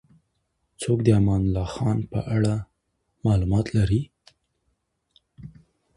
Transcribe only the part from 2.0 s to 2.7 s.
په اړه